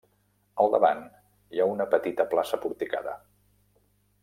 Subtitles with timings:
[0.63, 1.03] Al davant
[1.57, 3.17] hi ha una petita plaça porticada.